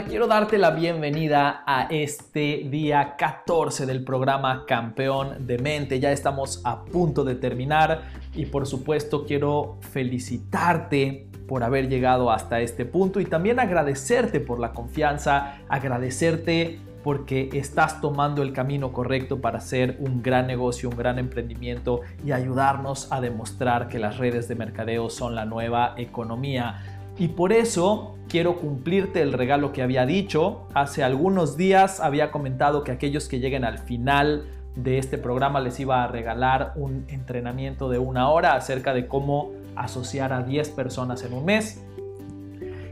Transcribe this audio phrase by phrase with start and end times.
[0.00, 6.00] Quiero darte la bienvenida a este día 14 del programa Campeón de Mente.
[6.00, 12.60] Ya estamos a punto de terminar y por supuesto quiero felicitarte por haber llegado hasta
[12.60, 19.42] este punto y también agradecerte por la confianza, agradecerte porque estás tomando el camino correcto
[19.42, 24.48] para hacer un gran negocio, un gran emprendimiento y ayudarnos a demostrar que las redes
[24.48, 27.01] de mercadeo son la nueva economía.
[27.18, 30.66] Y por eso quiero cumplirte el regalo que había dicho.
[30.74, 35.78] Hace algunos días había comentado que aquellos que lleguen al final de este programa les
[35.80, 41.22] iba a regalar un entrenamiento de una hora acerca de cómo asociar a 10 personas
[41.24, 41.82] en un mes.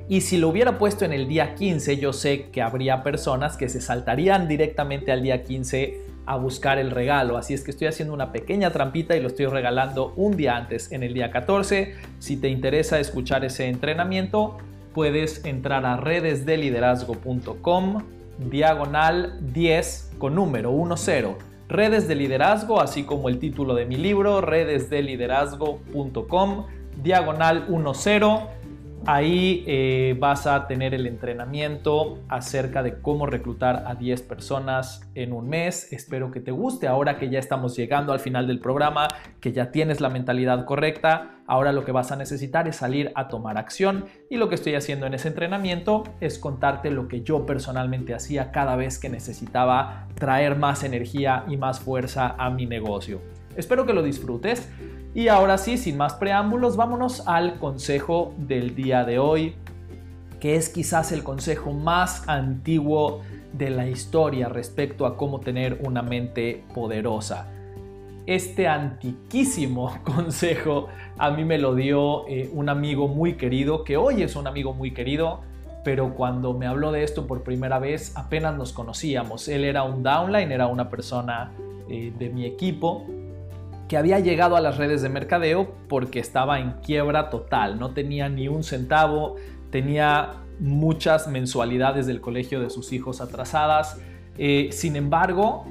[0.09, 3.69] Y si lo hubiera puesto en el día 15, yo sé que habría personas que
[3.69, 7.37] se saltarían directamente al día 15 a buscar el regalo.
[7.37, 10.91] Así es que estoy haciendo una pequeña trampita y lo estoy regalando un día antes,
[10.93, 11.95] en el día 14.
[12.19, 14.59] Si te interesa escuchar ese entrenamiento,
[14.95, 18.03] puedes entrar a redesdeliderazgo.com
[18.39, 20.97] diagonal 10 con número 10.
[21.69, 26.67] Redes de liderazgo, así como el título de mi libro, redesdeliderazgo.com
[27.03, 28.60] diagonal 10
[29.13, 35.33] Ahí eh, vas a tener el entrenamiento acerca de cómo reclutar a 10 personas en
[35.33, 35.93] un mes.
[35.93, 39.09] Espero que te guste ahora que ya estamos llegando al final del programa,
[39.41, 41.41] que ya tienes la mentalidad correcta.
[41.49, 44.77] Ahora lo que vas a necesitar es salir a tomar acción y lo que estoy
[44.77, 50.07] haciendo en ese entrenamiento es contarte lo que yo personalmente hacía cada vez que necesitaba
[50.15, 53.21] traer más energía y más fuerza a mi negocio.
[53.57, 54.71] Espero que lo disfrutes.
[55.13, 59.57] Y ahora sí, sin más preámbulos, vámonos al consejo del día de hoy,
[60.39, 63.23] que es quizás el consejo más antiguo
[63.53, 67.49] de la historia respecto a cómo tener una mente poderosa.
[68.27, 70.87] Este antiquísimo consejo
[71.19, 74.75] a mí me lo dio eh, un amigo muy querido, que hoy es un amigo
[74.75, 75.41] muy querido,
[75.83, 79.49] pero cuando me habló de esto por primera vez apenas nos conocíamos.
[79.49, 81.51] Él era un downline, era una persona
[81.89, 83.05] eh, de mi equipo
[83.91, 88.29] que había llegado a las redes de mercadeo porque estaba en quiebra total, no tenía
[88.29, 89.35] ni un centavo,
[89.73, 94.01] tenía muchas mensualidades del colegio de sus hijos atrasadas,
[94.39, 95.67] eh, sin embargo,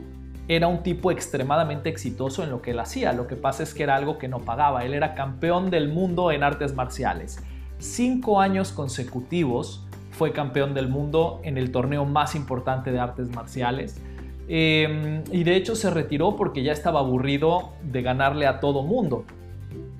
[0.49, 3.83] era un tipo extremadamente exitoso en lo que él hacía, lo que pasa es que
[3.83, 7.41] era algo que no pagaba, él era campeón del mundo en artes marciales,
[7.77, 14.01] cinco años consecutivos fue campeón del mundo en el torneo más importante de artes marciales,
[14.51, 19.23] Em, y de hecho se retiró porque ya estaba aburrido de ganarle a todo mundo.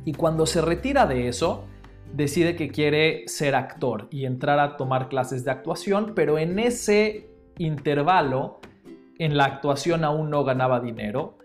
[0.06, 1.66] Y cuando se retira de eso,
[2.14, 7.30] decide que quiere ser actor y entrar a tomar clases de actuación, pero en ese
[7.60, 8.60] intervalo,
[9.20, 11.38] en la actuación aún no ganaba dinero.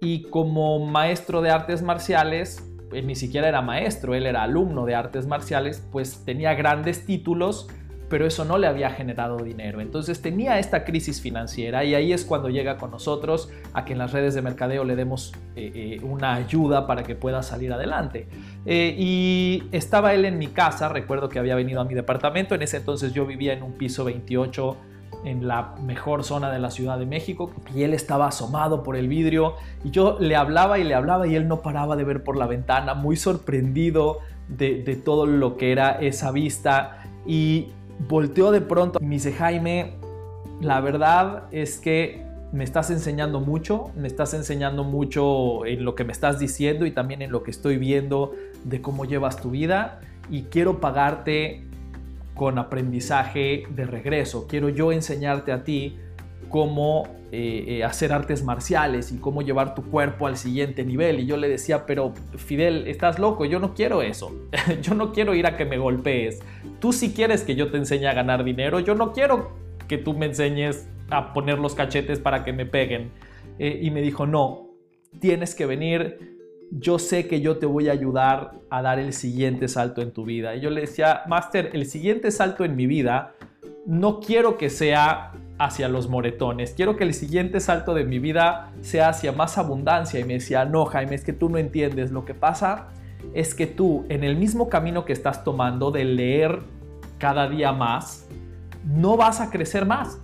[0.00, 4.94] Y como maestro de artes marciales, pues ni siquiera era maestro, él era alumno de
[4.94, 7.68] artes marciales, pues tenía grandes títulos,
[8.08, 9.80] pero eso no le había generado dinero.
[9.80, 13.98] Entonces tenía esta crisis financiera y ahí es cuando llega con nosotros a que en
[13.98, 18.26] las redes de mercadeo le demos eh, eh, una ayuda para que pueda salir adelante.
[18.64, 22.62] Eh, y estaba él en mi casa, recuerdo que había venido a mi departamento, en
[22.62, 24.76] ese entonces yo vivía en un piso 28
[25.24, 29.08] en la mejor zona de la Ciudad de México y él estaba asomado por el
[29.08, 32.36] vidrio y yo le hablaba y le hablaba y él no paraba de ver por
[32.36, 38.60] la ventana, muy sorprendido de, de todo lo que era esa vista y volteó de
[38.60, 39.94] pronto y me dice, Jaime,
[40.60, 46.04] la verdad es que me estás enseñando mucho, me estás enseñando mucho en lo que
[46.04, 48.32] me estás diciendo y también en lo que estoy viendo
[48.64, 50.00] de cómo llevas tu vida
[50.30, 51.66] y quiero pagarte
[52.34, 54.46] con aprendizaje de regreso.
[54.46, 55.98] Quiero yo enseñarte a ti
[56.48, 61.20] cómo eh, eh, hacer artes marciales y cómo llevar tu cuerpo al siguiente nivel.
[61.20, 64.34] Y yo le decía, pero Fidel, estás loco, yo no quiero eso.
[64.82, 66.40] yo no quiero ir a que me golpees.
[66.80, 69.50] Tú sí quieres que yo te enseñe a ganar dinero, yo no quiero
[69.88, 73.10] que tú me enseñes a poner los cachetes para que me peguen.
[73.58, 74.68] Eh, y me dijo, no,
[75.20, 76.38] tienes que venir.
[76.70, 80.24] Yo sé que yo te voy a ayudar a dar el siguiente salto en tu
[80.24, 80.54] vida.
[80.54, 83.34] Y yo le decía, Master, el siguiente salto en mi vida
[83.86, 88.70] no quiero que sea hacia los moretones, quiero que el siguiente salto de mi vida
[88.80, 90.20] sea hacia más abundancia.
[90.20, 92.10] Y me decía, no, Jaime, es que tú no entiendes.
[92.10, 92.88] Lo que pasa
[93.34, 96.60] es que tú, en el mismo camino que estás tomando de leer
[97.18, 98.28] cada día más,
[98.84, 100.18] no vas a crecer más.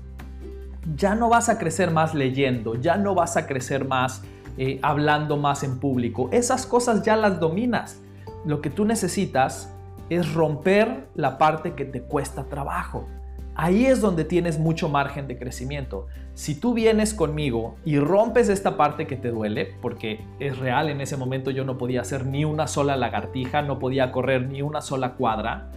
[0.96, 4.22] Ya no vas a crecer más leyendo, ya no vas a crecer más
[4.56, 6.28] eh, hablando más en público.
[6.30, 8.00] Esas cosas ya las dominas.
[8.44, 9.72] Lo que tú necesitas
[10.10, 13.08] es romper la parte que te cuesta trabajo.
[13.56, 16.06] Ahí es donde tienes mucho margen de crecimiento.
[16.34, 21.00] Si tú vienes conmigo y rompes esta parte que te duele, porque es real, en
[21.00, 24.80] ese momento yo no podía hacer ni una sola lagartija, no podía correr ni una
[24.80, 25.70] sola cuadra,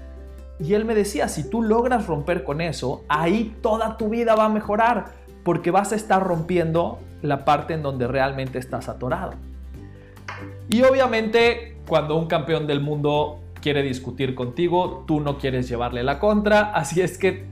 [0.60, 4.46] Y él me decía, si tú logras romper con eso, ahí toda tu vida va
[4.46, 5.06] a mejorar,
[5.44, 9.34] porque vas a estar rompiendo la parte en donde realmente estás atorado.
[10.68, 16.18] Y obviamente, cuando un campeón del mundo quiere discutir contigo, tú no quieres llevarle la
[16.18, 17.46] contra, así es que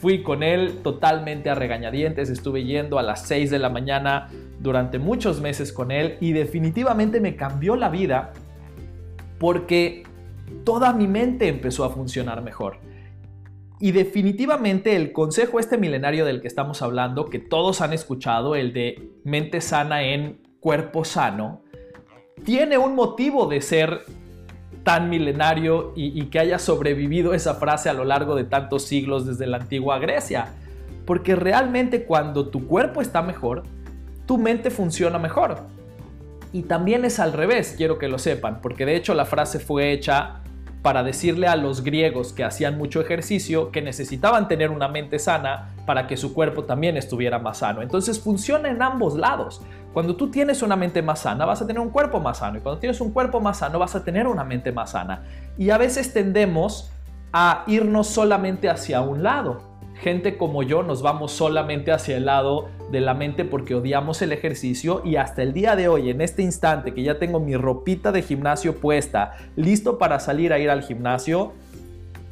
[0.00, 4.28] fui con él totalmente a regañadientes, estuve yendo a las 6 de la mañana
[4.60, 8.32] durante muchos meses con él y definitivamente me cambió la vida
[9.38, 10.04] porque
[10.64, 12.78] toda mi mente empezó a funcionar mejor.
[13.80, 18.72] Y definitivamente el consejo este milenario del que estamos hablando, que todos han escuchado, el
[18.72, 21.62] de mente sana en cuerpo sano,
[22.44, 24.00] tiene un motivo de ser
[24.84, 29.46] tan milenario y, que haya sobrevivido esa frase a lo largo de tantos siglos desde
[29.46, 30.48] la antigua Grecia.
[31.04, 33.62] Porque realmente cuando tu cuerpo está mejor,
[34.26, 35.58] tu mente funciona mejor.
[36.52, 39.92] Y también es al revés, quiero que lo sepan, porque de hecho la frase fue
[39.92, 40.40] hecha
[40.82, 45.74] para decirle a los griegos que hacían mucho ejercicio que necesitaban tener una mente sana
[45.86, 47.82] para que su cuerpo también estuviera más sano.
[47.82, 49.60] Entonces funciona en ambos lados.
[49.92, 52.58] Cuando tú tienes una mente más sana, vas a tener un cuerpo más sano.
[52.58, 55.24] Y cuando tienes un cuerpo más sano, vas a tener una mente más sana.
[55.56, 56.90] Y a veces tendemos
[57.32, 59.62] a irnos solamente hacia un lado.
[60.00, 64.32] Gente como yo nos vamos solamente hacia el lado de la mente porque odiamos el
[64.32, 68.12] ejercicio y hasta el día de hoy, en este instante que ya tengo mi ropita
[68.12, 71.52] de gimnasio puesta, listo para salir a ir al gimnasio,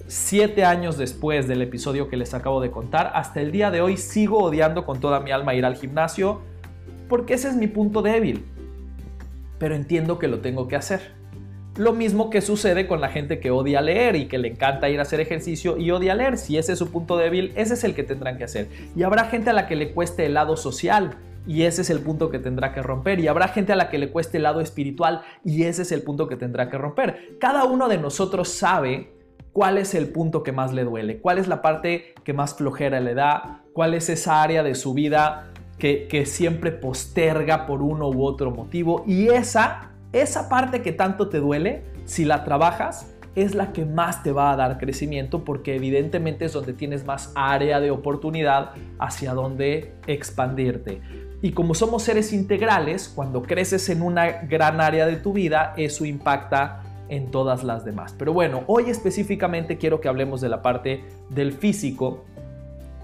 [0.07, 3.97] siete años después del episodio que les acabo de contar, hasta el día de hoy
[3.97, 6.43] sigo odiando con toda mi alma ir al gimnasio
[7.09, 8.45] porque ese es mi punto débil.
[9.59, 11.15] Pero entiendo que lo tengo que hacer.
[11.77, 14.99] Lo mismo que sucede con la gente que odia leer y que le encanta ir
[14.99, 16.39] a hacer ejercicio y odia leer.
[16.39, 18.69] Si ese es su punto débil, ese es el que tendrán que hacer.
[18.97, 21.17] Y habrá gente a la que le cueste el lado social
[21.47, 23.21] y ese es el punto que tendrá que romper.
[23.21, 26.03] Y habrá gente a la que le cueste el lado espiritual y ese es el
[26.03, 27.37] punto que tendrá que romper.
[27.39, 29.13] Cada uno de nosotros sabe
[29.53, 33.01] cuál es el punto que más le duele, cuál es la parte que más flojera
[33.01, 38.25] le da, cuál es esa área de su vida que, siempre posterga por uno u
[38.25, 39.05] otro motivo.
[39.07, 44.23] Y esa esa parte que tanto te duele, si la trabajas, es la que más
[44.23, 49.35] te va a dar crecimiento porque evidentemente es donde tienes más área de oportunidad hacia
[49.35, 51.03] donde expandirte.
[51.43, 56.07] Y como somos seres integrales, cuando creces en una gran área de tu vida, eso
[56.07, 58.15] impacta en todas las demás.
[58.19, 62.25] Pero bueno, hoy específicamente quiero que hablemos de la parte del físico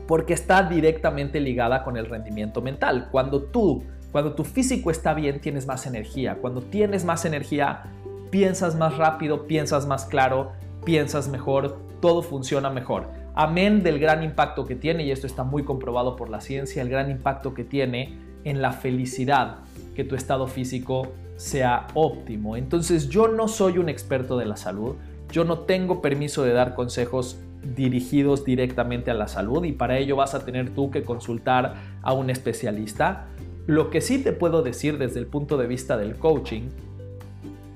[0.07, 3.09] porque está directamente ligada con el rendimiento mental.
[3.11, 3.83] Cuando tú
[4.13, 6.37] cuando tu físico está bien, tienes más energía.
[6.37, 7.85] Cuando tienes más energía,
[8.31, 10.53] piensas más rápido, piensas más claro,
[10.85, 13.09] piensas mejor, todo funciona mejor.
[13.35, 16.91] Amén del gran impacto que tiene, y esto está muy comprobado por la ciencia, el
[16.91, 19.61] gran impacto que tiene en la felicidad
[19.97, 22.59] que tu estado físico sea óptimo.
[22.59, 24.97] Entonces yo no soy un experto de la salud,
[25.31, 30.17] yo no tengo permiso de dar consejos dirigidos directamente a la salud y para ello
[30.17, 33.27] vas a tener tú que consultar a un especialista.
[33.67, 36.69] Lo que sí te puedo decir desde el punto de vista del coaching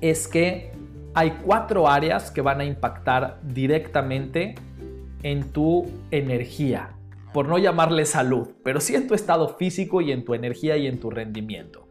[0.01, 0.71] es que
[1.13, 4.55] hay cuatro áreas que van a impactar directamente
[5.23, 6.89] en tu energía,
[7.33, 10.85] por no llamarle salud, pero sí en tu estado físico y en tu energía y
[10.85, 11.87] en tu rendimiento.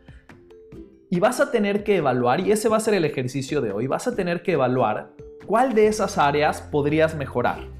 [1.11, 3.87] Y vas a tener que evaluar, y ese va a ser el ejercicio de hoy,
[3.87, 5.13] vas a tener que evaluar
[5.47, 7.76] cuál de esas áreas podrías mejorar.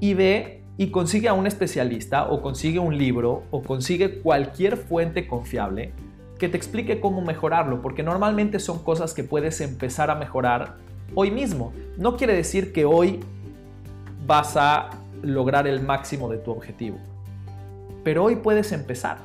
[0.00, 5.28] Y ve y consigue a un especialista o consigue un libro o consigue cualquier fuente
[5.28, 5.92] confiable
[6.38, 10.76] que te explique cómo mejorarlo, porque normalmente son cosas que puedes empezar a mejorar
[11.14, 11.74] hoy mismo.
[11.98, 13.20] No quiere decir que hoy
[14.26, 14.88] vas a
[15.22, 16.96] lograr el máximo de tu objetivo,
[18.02, 19.18] pero hoy puedes empezar.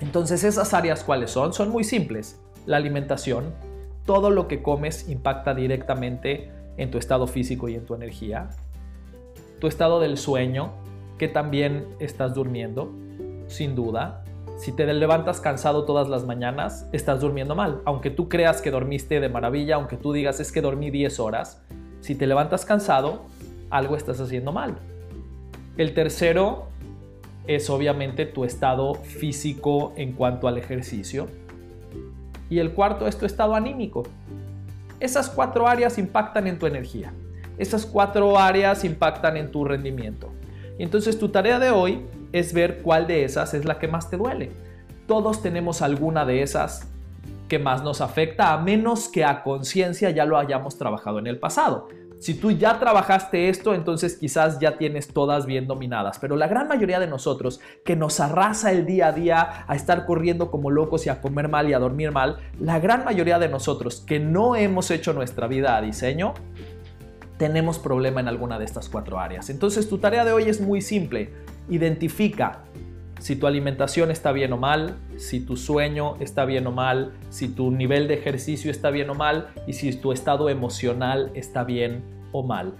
[0.00, 1.52] Entonces esas áreas cuáles son?
[1.52, 2.40] Son muy simples.
[2.66, 3.52] La alimentación,
[4.06, 8.50] todo lo que comes impacta directamente en tu estado físico y en tu energía
[9.58, 10.72] tu estado del sueño,
[11.18, 12.92] que también estás durmiendo,
[13.46, 14.24] sin duda.
[14.56, 17.80] Si te levantas cansado todas las mañanas, estás durmiendo mal.
[17.84, 21.62] Aunque tú creas que dormiste de maravilla, aunque tú digas es que dormí 10 horas,
[22.00, 23.22] si te levantas cansado,
[23.70, 24.78] algo estás haciendo mal.
[25.76, 26.66] El tercero
[27.46, 31.28] es obviamente tu estado físico en cuanto al ejercicio.
[32.50, 34.04] Y el cuarto es tu estado anímico.
[35.00, 37.12] Esas cuatro áreas impactan en tu energía.
[37.58, 40.30] Esas cuatro áreas impactan en tu rendimiento.
[40.78, 44.16] Entonces tu tarea de hoy es ver cuál de esas es la que más te
[44.16, 44.50] duele.
[45.06, 46.88] Todos tenemos alguna de esas
[47.48, 51.38] que más nos afecta, a menos que a conciencia ya lo hayamos trabajado en el
[51.38, 51.88] pasado.
[52.18, 56.66] Si tú ya trabajaste esto, entonces quizás ya tienes todas bien dominadas, pero la gran
[56.66, 61.06] mayoría de nosotros que nos arrasa el día a día a estar corriendo como locos
[61.06, 64.56] y a comer mal y a dormir mal, la gran mayoría de nosotros que no
[64.56, 66.34] hemos hecho nuestra vida a diseño,
[67.38, 69.48] tenemos problema en alguna de estas cuatro áreas.
[69.48, 71.30] Entonces tu tarea de hoy es muy simple.
[71.68, 72.64] Identifica
[73.20, 77.48] si tu alimentación está bien o mal, si tu sueño está bien o mal, si
[77.48, 82.02] tu nivel de ejercicio está bien o mal y si tu estado emocional está bien
[82.32, 82.74] o mal.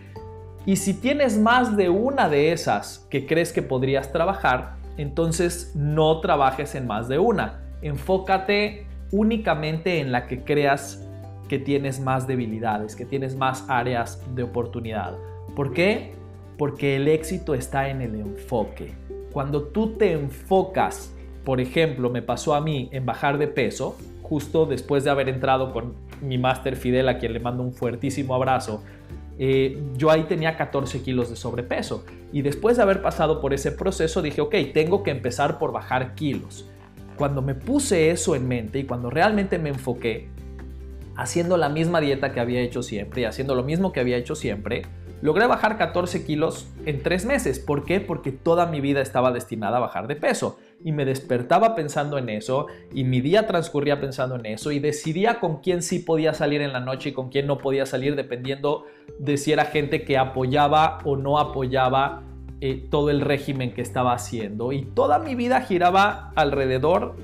[0.65, 6.21] Y si tienes más de una de esas que crees que podrías trabajar, entonces no
[6.21, 7.61] trabajes en más de una.
[7.83, 11.08] Enfócate únicamente en la que creas
[11.49, 15.17] que tienes más debilidades, que tienes más áreas de oportunidad.
[15.57, 16.12] ¿Por qué?
[16.57, 18.95] Porque el éxito está en el enfoque.
[19.33, 21.12] Cuando tú te enfocas,
[21.45, 25.73] por ejemplo, me pasó a mí en bajar de peso, justo después de haber entrado
[25.73, 28.83] con mi máster Fidel, a quien le mando un fuertísimo abrazo,
[29.38, 32.05] eh, yo ahí tenía 14 kilos de sobrepeso.
[32.33, 36.14] Y después de haber pasado por ese proceso dije, ok, tengo que empezar por bajar
[36.14, 36.69] kilos.
[37.17, 40.28] Cuando me puse eso en mente y cuando realmente me enfoqué,
[41.18, 44.37] haciendo la misma dieta que había hecho siempre y haciendo lo mismo que había hecho
[44.37, 44.82] siempre,
[45.20, 47.58] logré bajar 14 kilos en tres meses.
[47.58, 48.00] ¿Por qué?
[48.00, 50.58] Porque toda mi vida estaba destinada a bajar de peso.
[50.84, 55.40] Y me despertaba pensando en eso y mi día transcurría pensando en eso y decidía
[55.40, 58.84] con quién sí podía salir en la noche y con quién no podía salir dependiendo
[59.18, 62.22] de si era gente que apoyaba o no apoyaba
[62.60, 64.70] eh, todo el régimen que estaba haciendo.
[64.70, 67.16] Y toda mi vida giraba alrededor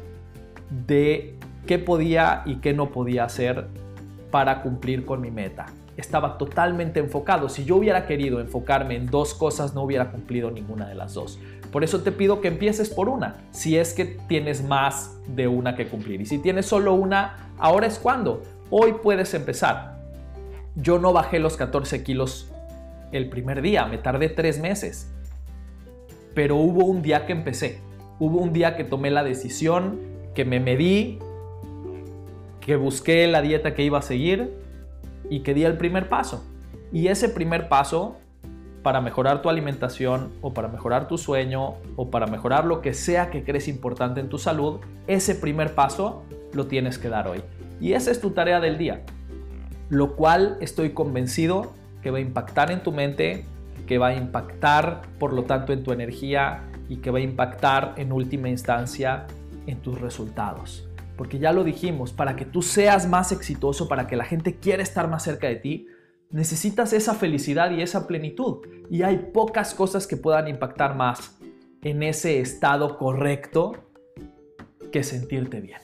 [0.69, 1.37] de
[1.69, 3.84] qué podía y qué no podía hacer
[4.35, 5.67] para cumplir con mi meta.
[5.97, 7.49] Estaba totalmente enfocado.
[7.49, 11.39] Si yo hubiera querido enfocarme en dos cosas, no hubiera cumplido ninguna de las dos.
[11.71, 15.77] Por eso te pido que empieces por una, si es que tienes más de una
[15.77, 16.21] que cumplir.
[16.21, 18.43] Y si tienes solo una, ahora es cuando.
[18.71, 20.01] Hoy puedes empezar.
[20.75, 22.51] Yo no bajé los 14 kilos
[23.13, 25.13] el primer día, me tardé tres meses.
[26.35, 27.79] Pero hubo un día que empecé.
[28.19, 30.01] Hubo un día que tomé la decisión,
[30.35, 31.21] que me medí,
[32.65, 34.55] que busqué la dieta que iba a seguir
[35.29, 36.43] y que di el primer paso.
[36.93, 38.17] Y ese primer paso
[38.83, 43.31] para mejorar tu alimentación o para mejorar tu sueño o para mejorar lo que sea
[43.31, 46.23] que crees importante en tu salud, ese primer paso
[46.55, 47.43] lo tienes que dar hoy.
[47.81, 49.03] Y esa es tu tarea del día,
[49.91, 53.45] lo cual estoy convencido que va a impactar en tu mente,
[53.87, 57.93] que va a impactar por lo tanto en tu energía y que va a impactar
[57.99, 59.27] en última instancia
[59.67, 60.89] en tus resultados.
[61.17, 64.83] Porque ya lo dijimos, para que tú seas más exitoso, para que la gente quiera
[64.83, 65.87] estar más cerca de ti,
[66.31, 68.67] necesitas esa felicidad y esa plenitud.
[68.91, 71.39] Y hay pocas cosas que puedan impactar más
[71.83, 73.73] en ese estado correcto
[74.91, 75.81] que sentirte bien.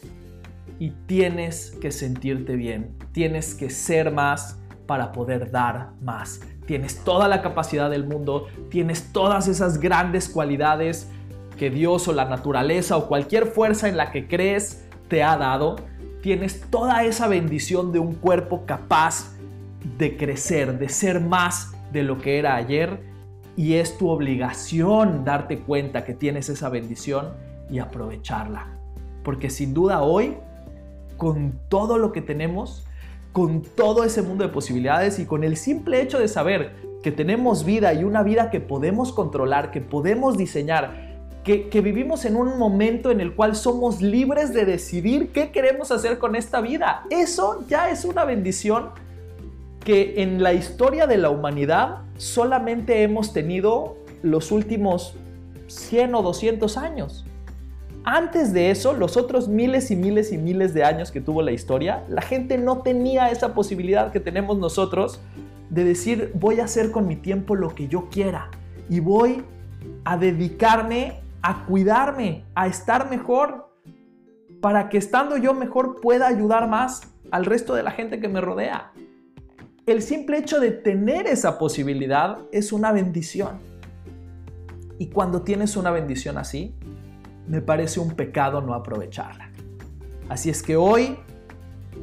[0.79, 6.41] Y tienes que sentirte bien, tienes que ser más para poder dar más.
[6.67, 11.09] Tienes toda la capacidad del mundo, tienes todas esas grandes cualidades
[11.57, 15.77] que Dios o la naturaleza o cualquier fuerza en la que crees te ha dado,
[16.23, 19.37] tienes toda esa bendición de un cuerpo capaz
[19.99, 23.01] de crecer, de ser más de lo que era ayer
[23.57, 27.31] y es tu obligación darte cuenta que tienes esa bendición
[27.71, 28.69] y aprovecharla.
[29.23, 30.37] Porque sin duda hoy,
[31.17, 32.87] con todo lo que tenemos,
[33.33, 37.65] con todo ese mundo de posibilidades y con el simple hecho de saber que tenemos
[37.65, 41.10] vida y una vida que podemos controlar, que podemos diseñar,
[41.45, 46.19] que, vivimos en un momento en el cual somos libres de decidir qué queremos hacer
[46.19, 47.05] con esta vida.
[47.11, 48.91] Eso ya es una bendición
[49.85, 55.15] que en la historia de la humanidad solamente hemos tenido los últimos
[55.69, 57.25] 100 o 200 años.
[58.05, 61.53] Antes de eso, los otros miles y miles y miles de años que tuvo la
[61.53, 65.21] historia, la gente no tenía esa posibilidad que tenemos nosotros
[65.71, 68.51] de decir voy a hacer con mi tiempo lo que yo quiera
[68.89, 69.45] y voy
[70.05, 73.71] a dedicarme a cuidarme, a estar mejor,
[74.61, 78.41] para que estando yo mejor pueda ayudar más al resto de la gente que me
[78.41, 78.93] rodea.
[79.87, 83.59] El simple hecho de tener esa posibilidad es una bendición.
[84.99, 86.75] Y cuando tienes una bendición así,
[87.49, 89.51] me parece un pecado no aprovecharla.
[90.29, 91.19] Así es que hoy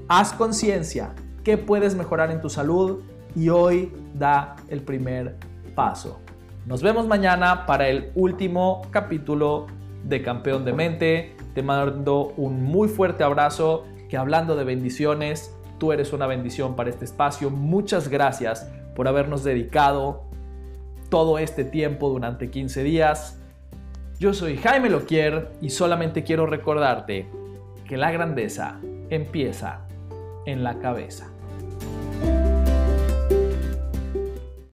[0.07, 1.13] haz conciencia
[1.43, 3.03] que puedes mejorar en tu salud
[3.35, 5.37] y hoy da el primer
[5.75, 6.19] paso.
[6.67, 9.67] Nos vemos mañana para el último capítulo
[10.03, 11.33] de Campeón de Mente.
[11.55, 16.89] Te mando un muy fuerte abrazo, que hablando de bendiciones, tú eres una bendición para
[16.89, 17.49] este espacio.
[17.49, 20.25] Muchas gracias por habernos dedicado
[21.07, 23.39] todo este tiempo durante 15 días.
[24.19, 27.29] Yo soy Jaime Loquier y solamente quiero recordarte
[27.87, 28.77] que la grandeza
[29.09, 29.87] empieza
[30.45, 31.29] en la cabeza.